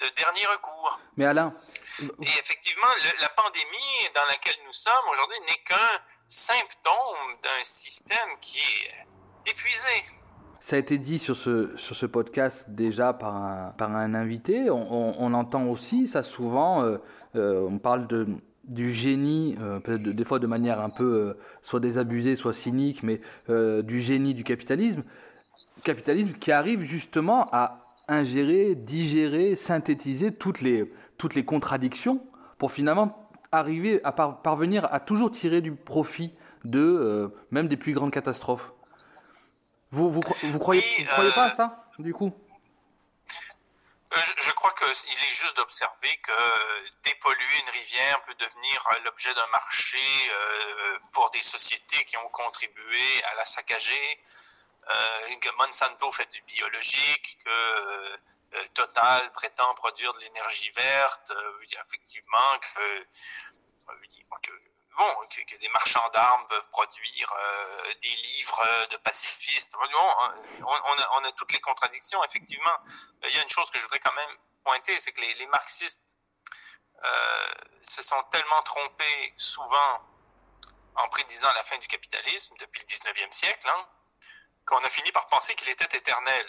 [0.00, 0.98] de dernier recours.
[1.16, 1.52] Mais Alain.
[2.00, 2.88] Et effectivement,
[3.20, 9.06] la pandémie dans laquelle nous sommes aujourd'hui n'est qu'un symptôme d'un système qui est
[9.46, 10.04] épuisé.
[10.60, 14.70] Ça a été dit sur ce, sur ce podcast déjà par un, par un invité.
[14.70, 16.82] On, entend aussi ça souvent.
[16.82, 16.98] Euh,
[17.36, 18.26] euh, on parle de,
[18.64, 23.20] du génie, euh, peut-être des fois de manière un peu soit désabusée, soit cynique, mais
[23.48, 25.04] du génie du capitalisme,
[25.84, 32.20] capitalisme qui arrive justement à ingérer, digérer, synthétiser toutes les, toutes les contradictions
[32.58, 36.32] pour finalement arriver à parvenir à toujours tirer du profit
[36.64, 38.72] de même des plus grandes catastrophes.
[39.90, 42.32] Vous, vous, vous croyez, vous croyez pas à ça, du coup?
[44.16, 49.46] Euh, je, crois qu'il est juste d'observer que dépolluer une rivière peut devenir l'objet d'un
[49.48, 49.98] marché
[50.30, 54.24] euh, pour des sociétés qui ont contribué à la saccager,
[54.88, 58.18] euh, que Monsanto fait du biologique, que
[58.72, 61.32] Total prétend produire de l'énergie verte,
[61.84, 63.06] effectivement, que,
[64.98, 69.76] bon, que, des marchands d'armes peuvent produire euh, des livres de pacifistes.
[69.76, 72.76] on, a, toutes les contradictions, effectivement.
[73.22, 76.04] Il y a une chose que je voudrais quand même pointer, c'est que les, marxistes
[77.02, 77.46] euh,
[77.82, 80.00] se sont tellement trompés souvent
[80.96, 83.88] en prédisant la fin du capitalisme depuis le 19e siècle, hein,
[84.66, 86.46] qu'on a fini par penser qu'il était éternel.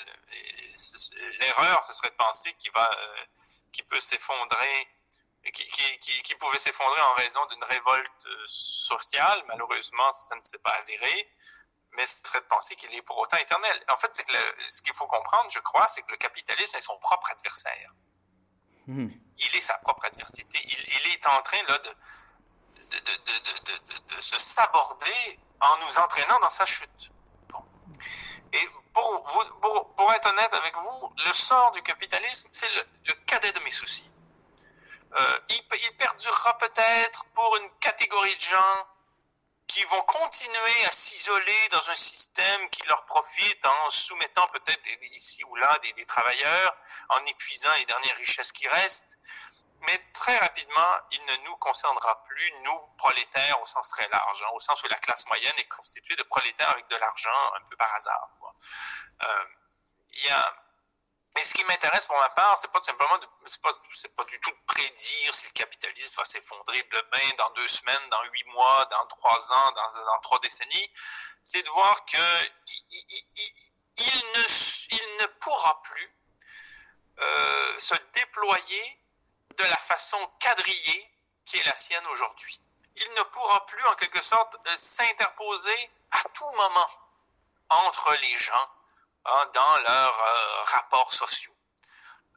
[1.40, 2.90] L'erreur, ce serait de penser qu'il va,
[3.72, 4.88] qu'il peut s'effondrer
[5.44, 9.44] qui, pouvait s'effondrer en raison d'une révolte euh, sociale.
[9.48, 11.30] Malheureusement, ça ne s'est pas avéré.
[11.92, 13.84] Mais ce serait de penser qu'il est pour autant éternel.
[13.92, 14.34] En fait, c'est que
[14.68, 17.92] ce qu'il faut comprendre, je crois, c'est que le capitalisme est son propre adversaire.
[18.86, 19.10] Hmm.
[19.38, 20.60] Il est sa propre adversité.
[20.64, 21.90] Il, est en train là, de,
[24.16, 27.12] de, se saborder en nous entraînant dans sa chute.
[28.54, 29.24] Et pour,
[29.62, 32.70] pour, pour, être honnête avec vous, le sort du capitalisme, c'est
[33.06, 34.10] le cadet de mes soucis.
[35.14, 38.88] Euh, il, perdurera peut-être pour une catégorie de gens
[39.68, 45.44] qui vont continuer à s'isoler dans un système qui leur profite en soumettant peut-être ici
[45.44, 46.76] ou là des, travailleurs,
[47.10, 49.18] en épuisant les dernières richesses qui restent.
[49.82, 54.50] Mais très rapidement, il ne nous concernera plus, nous, prolétaires, au sens très large, hein,
[54.54, 57.78] au sens où la classe moyenne est constituée de prolétaires avec de l'argent un peu
[57.78, 58.30] par hasard.
[59.24, 59.46] Euh,
[60.12, 60.54] il y a
[61.40, 63.70] et ce qui m'intéresse pour ma part, c'est pas simplement c'est pas,
[64.18, 68.24] pas du tout de prédire si le capitalisme va s'effondrer demain, dans deux semaines, dans
[68.26, 70.92] huit mois, dans trois ans, dans, dans trois décennies.
[71.44, 72.48] C'est de voir que
[72.92, 74.46] il, ne,
[74.92, 76.14] il ne pourra plus
[77.20, 79.02] euh, se déployer
[79.58, 81.10] de la façon quadrillée
[81.46, 82.62] qui est la sienne aujourd'hui.
[82.98, 86.90] Il ne pourra plus, en quelque sorte, euh, s'interposer à tout moment
[87.70, 88.70] entre les gens
[89.30, 91.54] Hein, dans leurs euh, rapports sociaux.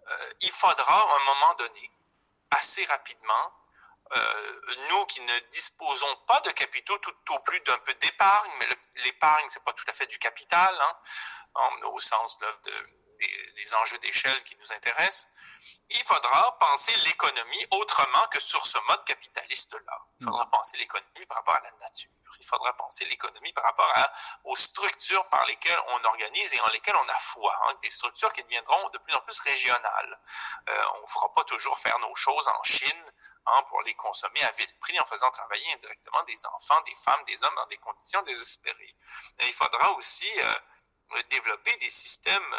[0.09, 1.90] Euh, il faudra à un moment donné,
[2.50, 3.52] assez rapidement,
[4.14, 8.68] euh, nous qui ne disposons pas de capitaux, tout au plus d'un peu d'épargne, mais
[9.05, 10.78] l'épargne, c'est pas tout à fait du capital,
[11.55, 12.40] hein, au sens
[13.55, 15.31] des, enjeux d'échelle qui nous intéressent,
[15.88, 20.07] il faudra penser l'économie autrement que sur ce mode capitaliste-là.
[20.20, 23.92] Il faudra penser l'économie par rapport à la nature il faudra penser l'économie par rapport
[24.45, 28.33] aux structures par lesquelles on organise et en lesquelles on a foi, hein, des structures
[28.33, 30.21] qui deviendront de plus en plus régionales.
[30.68, 33.05] Euh, on ne fera pas toujours faire nos choses en Chine
[33.47, 37.23] hein, pour les consommer à vil prix en faisant travailler indirectement des enfants, des femmes,
[37.25, 38.95] des hommes dans des conditions désespérées.
[39.40, 42.55] il faudra aussi euh, développer des systèmes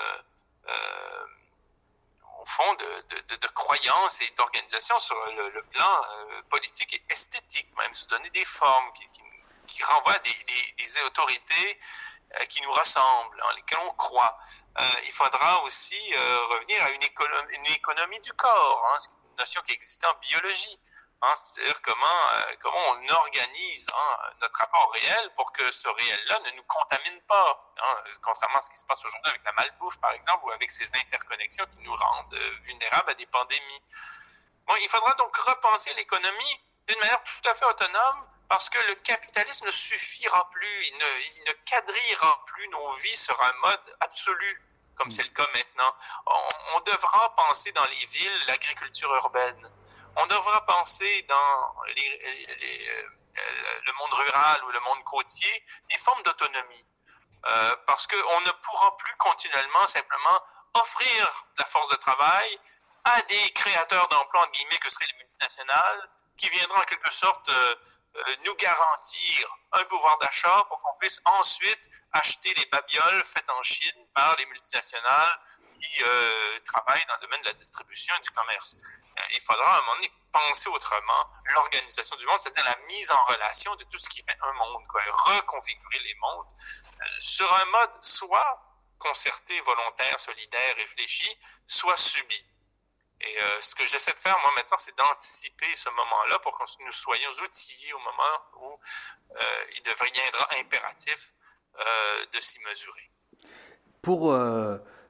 [0.67, 1.25] euh,
[2.39, 6.01] au fond de, croyances et d'organisation sur le, plan
[6.49, 9.21] politique et esthétique, même se donner des formes qui, qui
[9.67, 11.79] qui renvoient des, des, autorités
[12.35, 14.37] euh, qui nous ressemblent, en lesquelles on croit.
[14.79, 18.97] Euh, il faudra aussi euh, revenir à une économie, une économie du corps, hein,
[19.31, 20.79] une notion qui existe en biologie.
[21.21, 22.21] Hein, c'est-à-dire comment,
[22.61, 27.73] comment on organise hein, notre rapport réel pour que ce réel-là ne nous contamine pas,
[27.81, 27.95] hein,
[28.55, 31.65] à ce qui se passe aujourd'hui avec la malbouffe, par exemple, ou avec ces interconnexions
[31.67, 33.83] qui nous rendent vulnérables à des pandémies.
[34.65, 38.95] Bon, il faudra donc repenser l'économie d'une manière tout à fait autonome parce que le
[38.95, 44.61] capitalisme ne suffira plus, il ne, quadrillera plus nos vies sur un mode absolu,
[44.95, 45.95] comme c'est le cas maintenant.
[46.75, 49.71] On, devra penser dans les villes l'agriculture urbaine.
[50.17, 53.03] On devra penser dans euh,
[53.85, 56.87] le monde rural ou le monde côtier des formes d'autonomie.
[57.45, 60.41] Euh, parce qu'on ne pourra plus continuellement simplement
[60.75, 62.59] offrir la force de travail
[63.03, 67.49] à des créateurs d'emplois, entre guillemets, que seraient les multinationales, qui viendront en quelque sorte
[67.49, 67.75] euh,
[68.45, 74.07] nous garantir un pouvoir d'achat pour qu'on puisse ensuite acheter les babioles faites en Chine
[74.13, 75.39] par les multinationales
[75.81, 78.77] qui euh, travaillent dans le domaine de la distribution et du commerce.
[78.77, 83.11] Euh, il faudra à un moment donné penser autrement l'organisation du monde, c'est-à-dire la mise
[83.11, 86.47] en relation de tout ce qui fait un monde, quoi, reconfigurer les mondes
[87.19, 88.59] sur un mode soit
[88.99, 91.29] concerté, volontaire, solidaire, réfléchi,
[91.67, 92.45] soit subi.
[93.23, 96.63] Et euh, ce que j'essaie de faire, moi, maintenant, c'est d'anticiper ce moment-là pour que
[96.85, 98.79] nous soyons outillés au moment où
[99.35, 101.33] euh, il deviendra impératif
[101.79, 101.81] euh,
[102.33, 103.09] de s'y mesurer.
[104.01, 104.37] Pour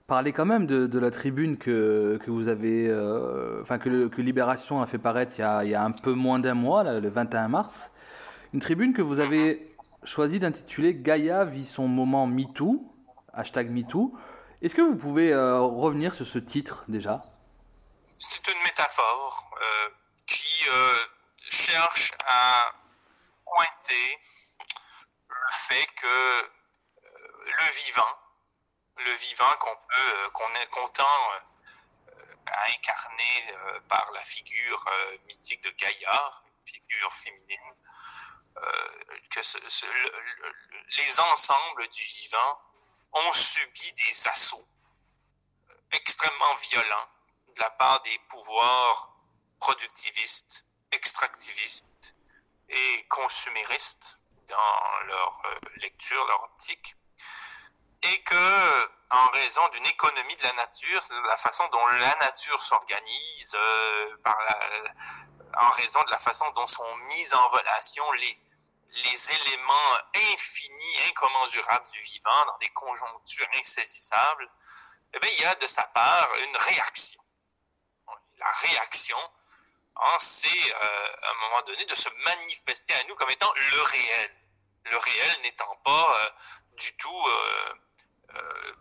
[0.06, 2.93] parler quand même de, la tribune que, que vous avez,
[3.63, 6.13] enfin que, que, Libération a fait paraître il y a, il y a un peu
[6.13, 7.89] moins d'un mois, le 21 mars,
[8.54, 9.67] une tribune que vous avez
[10.04, 12.86] choisi d'intituler Gaïa vit son moment MeToo,
[13.34, 14.13] hashtag MeToo.
[14.62, 17.33] Est-ce que vous pouvez revenir sur ce titre déjà?
[18.23, 19.89] C'est une métaphore euh,
[20.25, 21.07] qui euh,
[21.49, 22.73] cherche à
[23.45, 24.17] pointer
[25.27, 26.49] le fait que euh,
[27.45, 28.17] le vivant,
[28.97, 31.31] le vivant qu'on peut, qu'on est content
[32.45, 33.53] à incarner
[33.89, 34.86] par la figure
[35.25, 37.75] mythique de Gaïa, une figure féminine,
[39.31, 39.39] que
[40.97, 42.62] les ensembles du vivant
[43.13, 44.67] ont subi des assauts
[45.91, 47.09] extrêmement violents
[47.56, 49.13] de la part des pouvoirs
[49.60, 52.16] productivistes, extractivistes
[52.70, 56.96] et consuméristes dans leur euh, lecture, leur optique,
[58.04, 62.60] et que, en raison d'une économie de la nature, c'est la façon dont la nature
[62.60, 64.18] s'organise, euh,
[65.58, 68.39] en raison de la façon dont sont mis en relation les,
[69.32, 74.52] éléments infinis, incommensurables du vivant dans des conjonctures insaisissables,
[75.13, 77.22] eh il y a de sa part une réaction.
[78.43, 79.17] La réaction,
[79.95, 83.82] hein, c'est euh, à un moment donné de se manifester à nous comme étant le
[83.82, 84.36] réel.
[84.91, 86.29] Le réel n'étant pas euh,
[86.77, 87.73] du tout euh,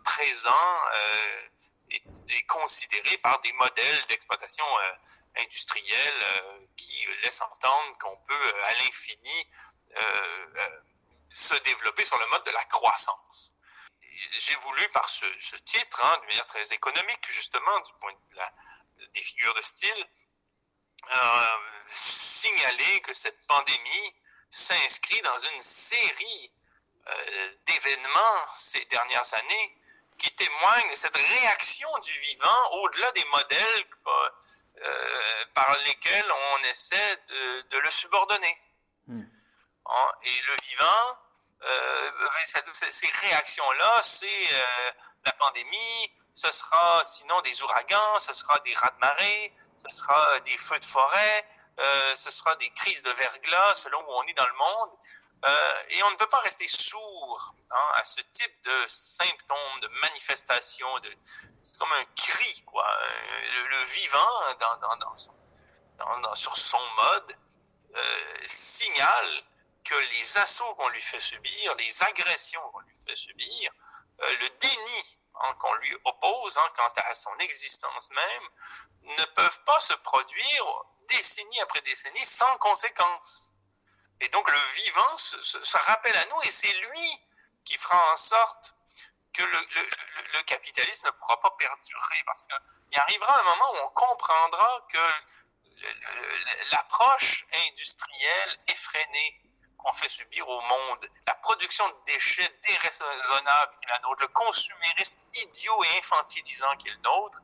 [0.03, 0.79] présent
[1.89, 2.01] et,
[2.47, 4.65] considéré par des modèles d'exploitation
[5.37, 9.47] industrielle qui laissent entendre qu'on peut à l'infini
[11.29, 13.53] se développer sur le mode de la croissance
[14.37, 15.25] j'ai voulu, par ce,
[15.65, 18.51] titre, hein, de manière très économique, justement, du point de la,
[19.13, 20.07] des figures de style,
[21.11, 21.57] euh,
[21.89, 24.15] signaler que cette pandémie
[24.49, 26.51] s'inscrit dans une série
[27.07, 29.77] euh, d'événements ces dernières années
[30.17, 33.85] qui témoignent de cette réaction du vivant au-delà des modèles
[34.77, 38.57] euh, par lesquels on essaie de, le subordonner.
[39.07, 39.23] Hmm.
[39.85, 41.19] Hein, et le vivant
[42.91, 44.49] ces réactions-là, c'est
[45.25, 50.39] la pandémie, ce sera sinon des ouragans, ce sera des rats de marée, ce sera
[50.41, 51.47] des feux de forêt,
[51.79, 54.97] euh, ce sera des crises de verglas selon où on est dans le monde.
[55.89, 60.99] et on ne peut pas rester sourd hein, à ce type de symptômes, de manifestations.
[60.99, 61.13] De,
[61.59, 62.87] c'est comme un cri, quoi.
[63.71, 67.37] Le, vivant, dans, dans, dans, sur son mode,
[68.45, 69.43] signale
[69.83, 74.49] que les assauts qu'on lui fait subir, les agressions qu'on lui fait subir, euh, le
[74.59, 78.49] déni hein, qu'on lui oppose hein, quant à son existence même,
[79.17, 80.65] ne peuvent pas se produire
[81.07, 83.51] décennie après décennie sans conséquence.
[84.21, 87.21] Et donc le vivant se, rappelle à nous et c'est lui
[87.65, 88.75] qui fera en sorte
[89.33, 94.87] que le, capitalisme ne pourra pas perdurer parce qu'il arrivera un moment où on comprendra
[94.89, 95.13] que
[96.71, 99.41] l'approche industrielle effrénée
[99.83, 104.27] qu'on fait subir au monde, la production de déchets déraisonnable qui est la nôtre, le
[104.29, 107.39] consumérisme idiot et infantilisant qui est le nôtre,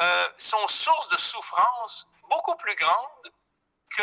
[0.00, 3.32] euh, sont source de souffrance beaucoup plus grande
[3.90, 4.02] que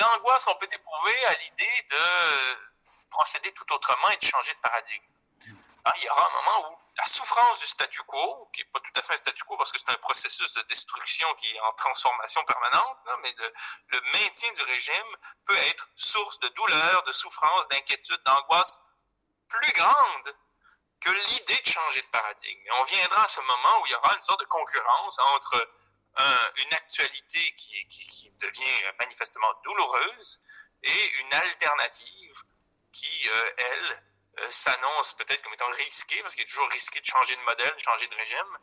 [0.00, 5.04] l'angoisse qu'on peut éprouver à l'idée de procéder tout autrement et de changer de paradigme.
[5.84, 8.80] Ah, il y aura un moment où la souffrance du statu quo, qui n'est pas
[8.80, 11.60] tout à fait un statu quo parce que c'est un processus de destruction qui est
[11.60, 17.66] en transformation permanente, mais le, maintien du régime peut être source de douleur, de souffrance,
[17.68, 18.82] d'inquiétude, d'angoisse
[19.48, 20.36] plus grande
[21.00, 22.62] que l'idée de changer de paradigme.
[22.74, 25.68] on viendra à ce moment où il y aura une sorte de concurrence entre
[26.56, 30.40] une actualité qui, devient manifestement douloureuse
[30.82, 32.42] et une alternative
[32.92, 34.04] qui, euh, elle,
[34.48, 37.80] s'annonce peut-être comme étant risqué, parce qu'il est toujours risqué de changer de modèle, de
[37.80, 38.58] changer de régime,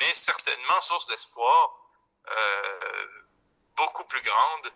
[0.00, 1.78] mais certainement source d'espoir
[2.26, 3.06] euh,
[3.76, 4.72] beaucoup plus grande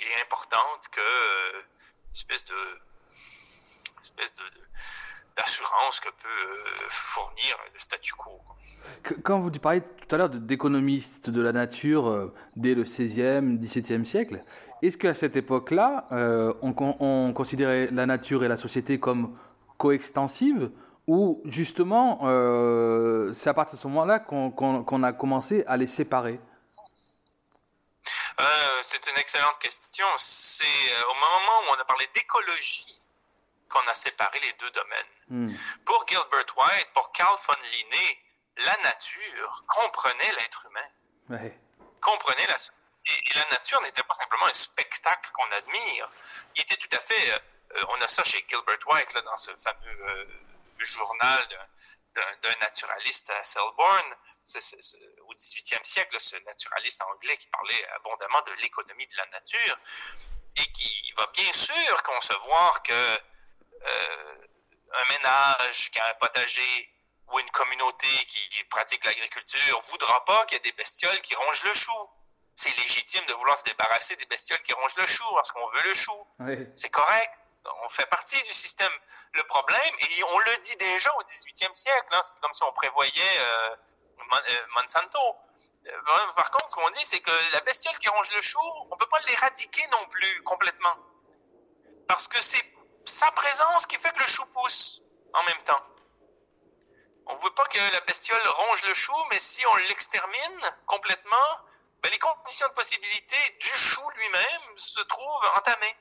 [0.00, 1.62] et importante que euh,
[2.12, 2.54] espèce de
[4.00, 4.42] espèce de,
[5.36, 8.40] d'assurance que peut fournir le statu quo.
[9.22, 14.44] Quand vous parlez tout à l'heure d'économistes de la nature dès le 16e, 17e siècle,
[14.82, 16.06] est-ce qu'à cette époque-là,
[16.60, 19.36] on, considérait la nature et la société comme
[19.78, 20.70] coextensive
[21.06, 26.40] ou justement euh, c'est à partir de ce moment-là qu'on a commencé à les séparer
[28.40, 30.06] euh, C'est une excellente question.
[30.16, 33.00] C'est euh, au moment où on a parlé d'écologie
[33.68, 35.46] qu'on a séparé les deux domaines.
[35.46, 35.56] Hmm.
[35.84, 38.18] Pour Gilbert White, pour Carl von Linné,
[38.58, 41.40] la nature comprenait l'être humain.
[42.00, 42.56] Comprenait la
[43.06, 46.10] et, la nature n'était pas simplement un spectacle qu'on admire.
[46.56, 47.42] Il était tout à fait
[47.88, 50.26] on a ça chez Gilbert White, dans ce fameux euh,
[50.78, 51.48] journal
[52.14, 54.14] d'un naturaliste à Selborne,
[55.26, 59.78] au 18e siècle, ce naturaliste anglais qui parlait abondamment de l'économie de la nature
[60.56, 64.46] et qui va bien sûr concevoir que euh,
[64.92, 66.90] un ménage qui a un potager
[67.32, 71.64] ou une communauté qui pratique l'agriculture voudra pas qu'il y ait des bestioles qui rongent
[71.64, 72.10] le chou.
[72.56, 75.82] C'est légitime de vouloir se débarrasser des bestioles qui rongent le chou parce qu'on veut
[75.82, 76.26] le chou.
[76.76, 77.44] C'est correct
[77.84, 78.92] on fait partie du système.
[79.32, 82.72] Le problème, et on le dit déjà au 18e siècle, hein, c'est comme si on
[82.72, 83.76] prévoyait euh,
[84.32, 85.18] euh, Monsanto.
[85.86, 85.92] Euh,
[86.36, 89.08] par contre, ce qu'on dit, c'est que la bestiole qui ronge le chou, on peut
[89.08, 90.96] pas l'éradiquer non plus complètement.
[92.08, 92.64] Parce que c'est
[93.04, 95.02] sa présence qui fait que le chou pousse
[95.32, 95.82] en même temps.
[97.26, 101.58] On ne veut pas que la bestiole ronge le chou, mais si on l'extermine complètement,
[102.04, 105.96] ben les conditions de possibilité du chou lui-même se trouvent entamées.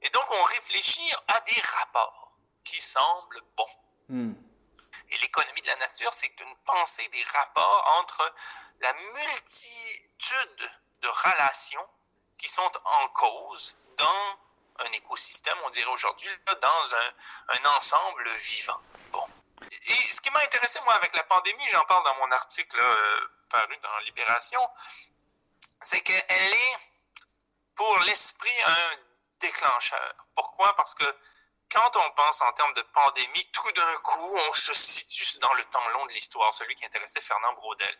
[0.00, 2.32] Et donc, on réfléchit à des rapports
[2.64, 3.66] qui semblent bons.
[4.08, 4.32] Hmm.
[5.10, 8.34] Et l'économie de la nature, c'est une pensée des rapports entre
[8.80, 10.70] la multitude
[11.02, 11.86] de relations
[12.38, 14.38] qui sont en cause dans
[14.86, 18.80] un écosystème, on dirait aujourd'hui, dans un, un, ensemble vivant.
[19.70, 23.28] Et ce qui m'a intéressé, moi, avec la pandémie, j'en parle dans mon article euh,
[23.50, 24.60] paru dans Libération,
[25.80, 26.76] c'est qu'elle est,
[27.74, 28.96] pour l'esprit, un
[29.40, 30.14] déclencheur.
[30.34, 30.74] Pourquoi?
[30.76, 31.04] Parce que
[31.70, 35.64] quand on pense en termes de pandémie, tout d'un coup, on se situe dans le
[35.66, 37.98] temps long de l'histoire, celui qui intéressait Fernand Braudel.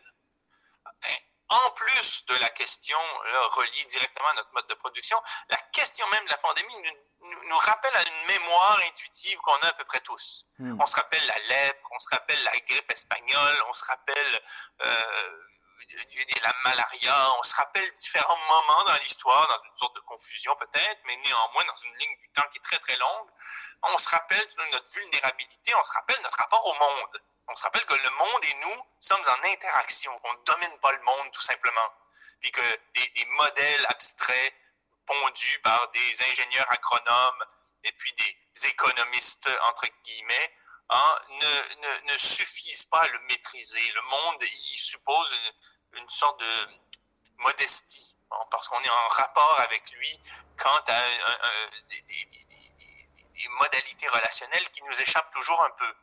[1.49, 6.07] En plus de la question là, reliée directement à notre mode de production, la question
[6.09, 6.77] même de la pandémie
[7.21, 10.45] nous, nous rappelle à une mémoire intuitive qu'on a à peu près tous.
[10.59, 10.79] Hmm.
[10.79, 14.41] On se rappelle la lèpre, on se rappelle la grippe espagnole, on se rappelle
[14.81, 15.41] euh,
[16.43, 21.01] la malaria, on se rappelle différents moments dans l'histoire, dans une sorte de confusion peut-être,
[21.05, 23.29] mais néanmoins dans une ligne du temps qui est très très longue.
[23.83, 27.21] On se rappelle notre vulnérabilité, on se rappelle notre rapport au monde.
[27.49, 30.91] On se rappelle que le monde et nous sommes en interaction, qu'on ne domine pas
[30.91, 31.93] le monde tout simplement,
[32.41, 34.53] puis que des, modèles abstraits
[35.05, 37.45] pondus par des ingénieurs agronomes
[37.83, 40.53] et puis des économistes entre guillemets
[40.91, 41.15] Hein,
[42.05, 43.91] ne, suffisent pas à le maîtriser.
[43.91, 45.35] Le monde, il suppose
[45.93, 46.67] une, sorte de
[47.37, 48.17] modestie,
[48.49, 50.19] parce qu'on est en rapport avec lui
[50.57, 51.03] quant à
[51.87, 55.93] des, modalités relationnelles qui nous échappent toujours un peu.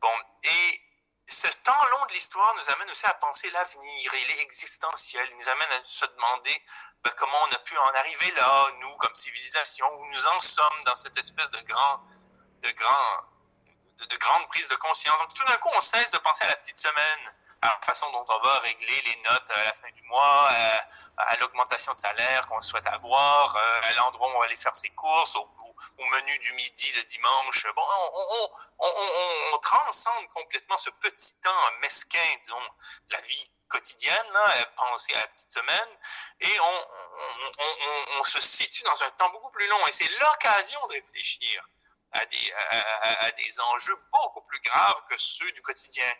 [0.00, 0.80] Bon, et
[1.26, 5.36] ce temps long de l'histoire nous amène aussi à penser l'avenir, il est existentiel, il
[5.36, 6.62] nous amène à se demander
[7.04, 10.84] ben, comment on a pu en arriver là, nous, comme civilisation, où nous en sommes
[10.84, 12.00] dans cette espèce de grand,
[12.62, 13.22] de grand
[14.06, 15.18] de, conscience.
[15.18, 18.10] Donc, tout d'un coup, on cesse de penser à la petite semaine, à la façon
[18.12, 21.96] dont on va régler les notes à la fin du mois, à, à l'augmentation de
[21.96, 25.48] salaire qu'on souhaite avoir, euh, à l'endroit où on va aller faire ses courses, au,
[25.98, 27.66] au, menu du midi le dimanche.
[27.74, 27.82] Bon,
[28.78, 32.60] on, transcende complètement ce petit temps mesquin, disons,
[33.08, 34.32] de la vie quotidienne,
[34.76, 35.98] penser à la petite semaine,
[36.40, 39.86] et on, se situe dans un temps beaucoup plus long.
[39.86, 41.68] Et c'est l'occasion de réfléchir
[42.12, 46.12] à des, à, des enjeux beaucoup plus graves que ceux du quotidien.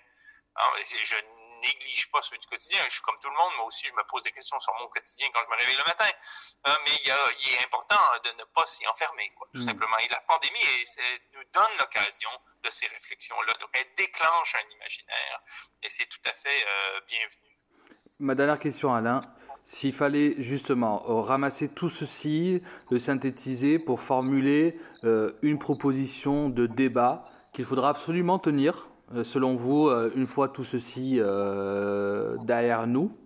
[1.60, 2.78] Néglige pas ceux du quotidien.
[2.86, 4.88] Je suis comme tout le monde, moi aussi, je me pose des questions sur mon
[4.88, 6.10] quotidien quand je me réveille le matin.
[6.66, 9.60] Euh, mais il, y a, il, est important de ne pas s'y enfermer, quoi, tout
[9.60, 9.62] mmh.
[9.62, 9.98] simplement.
[9.98, 10.58] Et la pandémie
[11.34, 12.30] nous donne l'occasion
[12.62, 13.54] de ces réflexions-là.
[13.72, 15.42] Elle déclenche un imaginaire
[15.82, 17.58] et c'est tout à fait euh, bienvenu.
[18.18, 19.20] Ma dernière question, Alain.
[19.66, 27.28] S'il fallait justement ramasser tout ceci, le synthétiser pour formuler euh, une proposition de débat
[27.52, 28.87] qu'il faudra absolument tenir,
[29.24, 33.16] selon vous, euh, une fois tout ceci euh, derrière nous,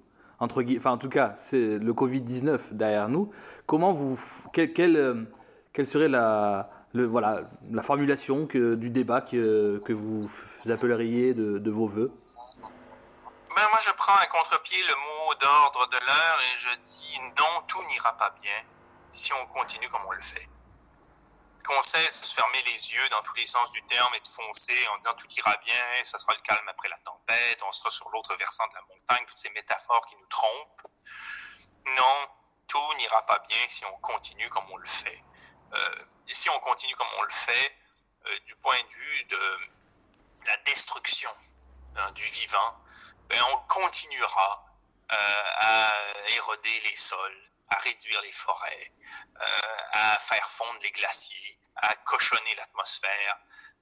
[0.41, 3.31] enfin en tout cas, c'est le Covid-19 derrière nous,
[3.67, 4.19] comment vous,
[4.53, 10.31] quelle, quelle, serait la, voilà, la formulation que, du débat que, que vous
[10.69, 12.13] appelleriez de, de vos voeux?
[13.55, 17.63] Ben, moi, je prends à contre-pied le mot d'ordre de l'heure et je dis non,
[17.69, 18.51] tout n'ira pas bien
[19.13, 20.49] si on continue comme on le fait.
[21.65, 24.29] Qu'on cesse de se fermer les yeux dans tous les sens du terme et de
[24.29, 27.91] foncer en disant tout ira bien, ce sera le calme après la tempête, on sera
[27.91, 30.83] sur l'autre versant de la montagne, toutes ces métaphores qui nous trompent.
[31.87, 32.29] Non,
[32.67, 35.23] tout n'ira pas bien si on continue comme on le fait.
[35.75, 37.77] Euh, si on continue comme on le fait,
[38.27, 39.59] euh, du point de vue de
[40.47, 41.31] la destruction
[41.97, 42.77] hein, du vivant,
[43.29, 44.65] ben, on continuera
[45.11, 45.15] euh,
[45.57, 45.93] à
[46.35, 47.43] éroder les sols,
[47.73, 48.93] à réduire les forêts,
[49.41, 53.39] euh, à faire fondre les glaciers, à cochonner l'atmosphère,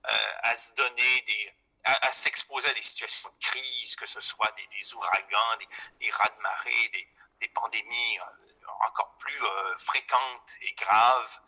[0.08, 4.52] euh, à se donner des, à, s'exposer à des situations de crise, que ce soit
[4.56, 5.68] des, ouragans, des,
[6.00, 7.08] des raz-de-marée, des,
[7.40, 8.18] des, pandémies
[8.86, 11.38] encore plus euh, fréquentes et graves,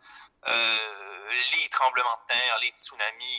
[0.45, 3.37] les tremblements de terre, les tsunamis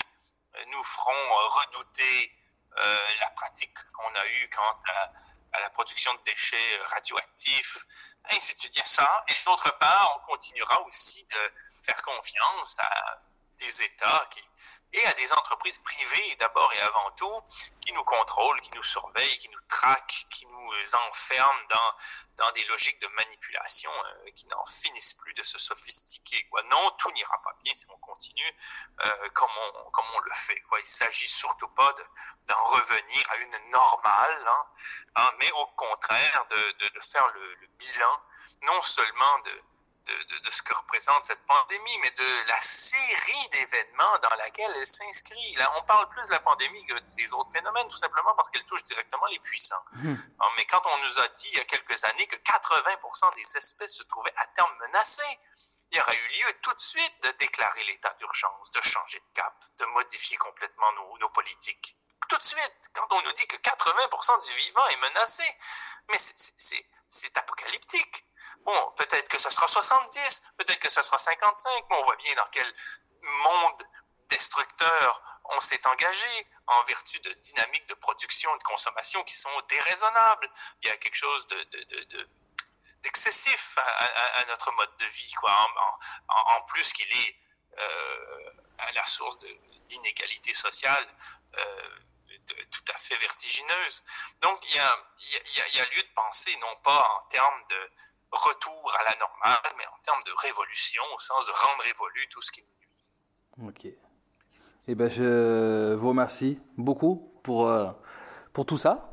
[0.68, 2.32] nous feront redouter
[2.76, 5.12] euh, la pratique qu'on a eue quant à,
[5.60, 7.78] la production de déchets radioactifs,
[8.30, 8.54] ainsi
[8.86, 9.24] ça.
[9.28, 11.52] Et d'autre part, on continuera aussi de
[11.82, 13.20] faire confiance à
[13.58, 14.42] des États qui,
[14.94, 17.42] et à des entreprises privées d'abord et avant tout,
[17.80, 20.72] qui nous contrôlent, qui nous surveillent, qui nous traquent, qui nous
[21.08, 26.46] enferment dans, dans des logiques de manipulation euh, qui n'en finissent plus de se sophistiquer.
[26.48, 26.62] Quoi.
[26.64, 28.54] Non, tout n'ira pas bien si on continue
[29.04, 30.60] euh, comme, on, comme on le fait.
[30.68, 30.78] Quoi.
[30.78, 31.92] Il s'agit surtout pas
[32.46, 34.66] d'en revenir à une normale, hein,
[35.16, 38.22] hein, mais au contraire de, de, de faire le, le, bilan
[38.62, 39.60] non seulement de,
[40.06, 45.54] de, ce que représente cette pandémie, mais de la série d'événements dans laquelle elle s'inscrit.
[45.56, 48.64] Là, on parle plus de la pandémie que des autres phénomènes, tout simplement parce qu'elle
[48.64, 49.82] touche directement les puissants.
[49.92, 50.14] Hmm.
[50.56, 53.96] Mais quand on nous a dit il y a quelques années que 80% des espèces
[53.96, 55.38] se trouvaient à terme menacées,
[55.90, 59.32] il y aurait eu lieu tout de suite de déclarer l'état d'urgence, de changer de
[59.34, 61.96] cap, de modifier complètement nos, nos politiques.
[62.28, 65.44] Tout de suite, quand on nous dit que 80% du vivant est menacé,
[66.08, 68.24] mais c'est apocalyptique.
[68.64, 72.34] Bon, peut-être que ce sera 70, peut-être que ce sera 55, mais on voit bien
[72.34, 72.74] dans quel
[73.22, 73.88] monde
[74.28, 79.50] destructeur on s'est engagé en vertu de dynamiques de production et de consommation qui sont
[79.68, 80.50] déraisonnables.
[80.82, 82.28] Il y a quelque chose de,
[83.02, 85.54] d'excessif à, notre mode de vie, quoi.
[86.28, 87.36] En, plus qu'il est
[87.78, 89.36] euh, à la source
[89.88, 91.06] d'inégalités sociales
[91.58, 91.62] euh,
[92.70, 94.04] tout à fait vertigineuse.
[94.42, 97.76] Donc, il y a, lieu de penser non pas en termes de
[98.32, 102.42] retour à la normale, mais en termes de révolution, au sens de rendre révolu tout
[102.42, 103.68] ce qui nous nuit.
[103.68, 103.92] Ok.
[104.88, 107.90] Eh ben, je vous remercie beaucoup pour, euh,
[108.52, 109.10] pour tout ça.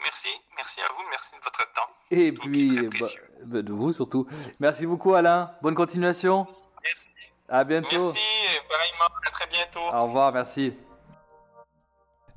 [0.00, 1.88] Merci, merci à vous, merci de votre temps.
[2.10, 3.06] Et puis, bah,
[3.44, 4.26] bah, de vous surtout.
[4.60, 5.54] Merci beaucoup, Alain.
[5.62, 6.46] Bonne continuation.
[6.82, 7.10] Merci.
[7.48, 7.88] À bientôt.
[7.92, 8.18] Merci,
[8.68, 9.14] pareillement.
[9.26, 9.96] À très bientôt.
[9.96, 10.72] Au revoir, merci.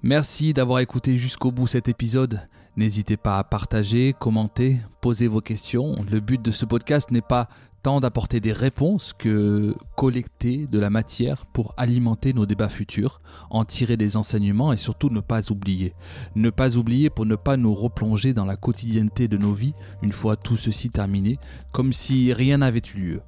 [0.03, 2.47] Merci d'avoir écouté jusqu'au bout cet épisode.
[2.75, 5.95] N'hésitez pas à partager, commenter, poser vos questions.
[6.11, 7.47] Le but de ce podcast n'est pas
[7.81, 13.65] tant d'apporter des réponses que collecter de la matière pour alimenter nos débats futurs, en
[13.65, 15.95] tirer des enseignements et surtout ne pas oublier.
[16.35, 20.11] Ne pas oublier pour ne pas nous replonger dans la quotidienneté de nos vies une
[20.11, 21.39] fois tout ceci terminé,
[21.71, 23.21] comme si rien n'avait eu lieu.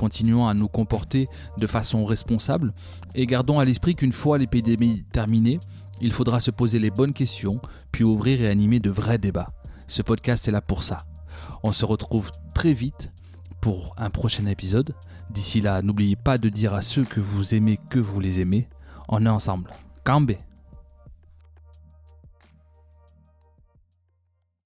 [0.00, 1.28] Continuons à nous comporter
[1.58, 2.72] de façon responsable
[3.14, 5.60] et gardons à l'esprit qu'une fois l'épidémie terminée,
[6.00, 7.60] il faudra se poser les bonnes questions,
[7.92, 9.52] puis ouvrir et animer de vrais débats.
[9.88, 11.04] Ce podcast est là pour ça.
[11.62, 13.12] On se retrouve très vite
[13.60, 14.94] pour un prochain épisode.
[15.28, 18.70] D'ici là, n'oubliez pas de dire à ceux que vous aimez que vous les aimez.
[19.10, 19.68] On est ensemble.
[20.02, 20.38] Cambé